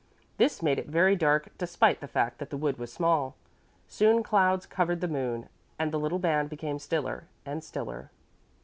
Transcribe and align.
This 0.37 0.63
made 0.63 0.79
it 0.79 0.87
very 0.87 1.15
dark, 1.15 1.49
despite 1.59 2.01
the 2.01 2.07
fact 2.07 2.39
that 2.39 2.49
the 2.49 2.57
wood 2.57 2.79
was 2.79 2.91
small. 2.91 3.35
Soon 3.87 4.23
clouds 4.23 4.65
covered 4.65 4.99
the 4.99 5.07
moon, 5.07 5.47
and 5.77 5.91
the 5.91 5.99
little 5.99 6.17
band 6.17 6.49
became 6.49 6.79
stiller 6.79 7.25
and 7.45 7.63
stiller. 7.63 8.09